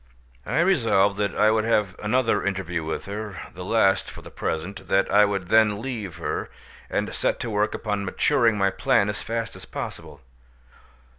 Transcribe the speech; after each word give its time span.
I 0.47 0.61
resolved 0.61 1.19
that 1.19 1.35
I 1.35 1.51
would 1.51 1.63
have 1.63 1.95
another 1.99 2.43
interview 2.43 2.83
with 2.83 3.05
her—the 3.05 3.63
last 3.63 4.09
for 4.09 4.23
the 4.23 4.31
present—that 4.31 5.11
I 5.11 5.25
would 5.25 5.49
then 5.49 5.79
leave 5.79 6.17
her, 6.17 6.49
and 6.89 7.13
set 7.13 7.39
to 7.41 7.51
work 7.51 7.75
upon 7.75 8.03
maturing 8.03 8.57
my 8.57 8.71
plan 8.71 9.09
as 9.09 9.21
fast 9.21 9.55
as 9.55 9.65
possible. 9.65 10.21